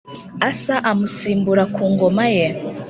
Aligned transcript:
Asa 0.49 0.75
amusimbura 0.91 1.63
ku 1.73 1.83
ngoma 1.91 2.23
ye 2.35 2.47